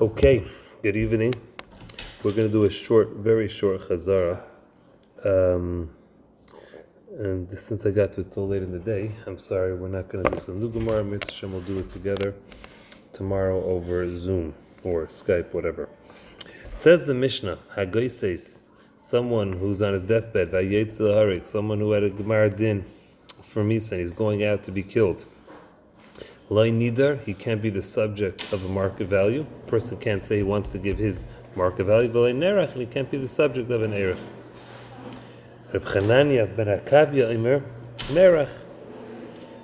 [0.00, 0.44] Okay,
[0.82, 1.32] good evening.
[2.24, 4.42] We're going to do a short, very short chazara.
[5.24, 5.88] Um,
[7.16, 10.08] and since I got to it so late in the day, I'm sorry, we're not
[10.08, 11.04] going to do some new Gemara.
[11.04, 12.34] We'll do it together
[13.12, 14.52] tomorrow over Zoom
[14.82, 15.88] or Skype, whatever.
[16.72, 18.62] Says the Mishnah, Hagoses,
[18.96, 20.50] someone who's on his deathbed,
[21.46, 22.84] someone who had a Gemara din
[23.42, 25.24] for Misa and he's going out to be killed.
[26.50, 29.46] Loi nidar, he can't be the subject of a market value.
[29.66, 31.24] Person can't say he wants to give his
[31.56, 34.18] market value, but nerach, and he can't be the subject of an erech.
[35.72, 37.62] Reb Chananya ben Hakavia Imer,
[38.08, 38.58] nerach.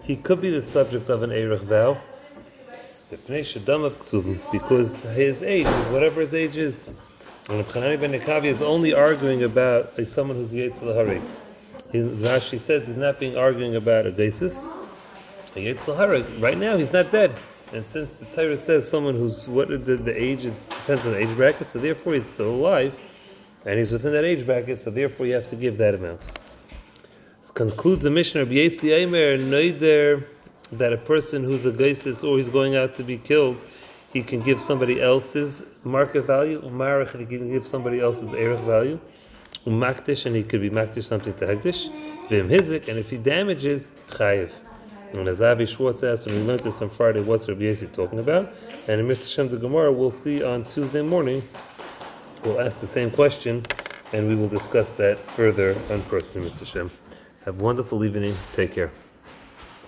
[0.02, 1.98] He could be the subject of an erech vow.
[3.10, 6.88] Because his age is whatever his age is.
[7.51, 11.21] And Reb ben Hakavia is only arguing about someone who's Yetzel Hari.
[11.93, 14.65] Rashi says he's not being arguing about a basis.
[15.54, 17.34] Right now, he's not dead.
[17.72, 21.18] And since the Torah says someone who's what the, the age is depends on the
[21.18, 22.98] age bracket, so therefore he's still alive,
[23.64, 26.26] and he's within that age bracket, so therefore you have to give that amount.
[27.40, 30.24] This concludes the Mishnah of Yossi Aimer Noider
[30.73, 33.64] that a person who's a goses or he's going out to be killed,
[34.12, 38.98] he can give somebody else's market value, umarach, he can give somebody else's erech value,
[39.64, 41.88] umakdish, and he could be makdish something to hekdesh,
[42.29, 44.51] vim hizik, and if he damages, chayiv.
[45.13, 48.21] And as Avi Schwartz asked when we learned this on Friday, what's Rabbi Yossi talking
[48.21, 48.55] about?
[48.87, 51.43] And in Mitzvah Shem the Gemara, we'll see on Tuesday morning,
[52.45, 53.66] we'll ask the same question,
[54.13, 56.91] and we will discuss that further on Person Mitzvah Shem.
[57.45, 58.35] Have a wonderful evening.
[58.53, 58.93] Take care.